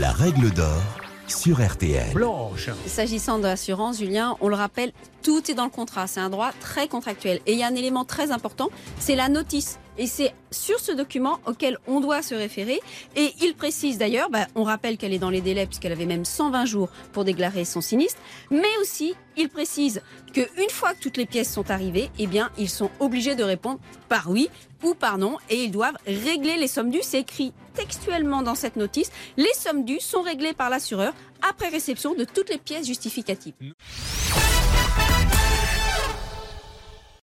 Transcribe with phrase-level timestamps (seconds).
[0.00, 0.82] La règle d'or
[1.26, 2.12] sur RTL.
[2.12, 2.68] Blanche.
[2.86, 4.92] S'agissant de l'assurance, Julien, on le rappelle,
[5.22, 6.06] tout est dans le contrat.
[6.06, 7.40] C'est un droit très contractuel.
[7.46, 9.78] Et il y a un élément très important, c'est la notice.
[9.98, 12.80] Et c'est sur ce document auquel on doit se référer.
[13.14, 16.24] Et il précise d'ailleurs, bah, on rappelle qu'elle est dans les délais puisqu'elle avait même
[16.24, 18.20] 120 jours pour déclarer son sinistre.
[18.50, 20.02] Mais aussi, il précise
[20.32, 23.80] qu'une fois que toutes les pièces sont arrivées, eh bien, ils sont obligés de répondre
[24.08, 24.48] par oui
[24.82, 25.36] ou par non.
[25.50, 27.00] Et ils doivent régler les sommes dues.
[27.02, 29.10] C'est écrit textuellement dans cette notice.
[29.36, 31.12] Les sommes dues sont réglées par l'assureur
[31.48, 33.54] après réception de toutes les pièces justificatives.